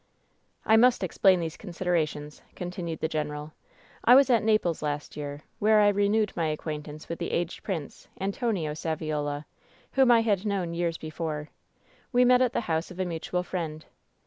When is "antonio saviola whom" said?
8.19-10.09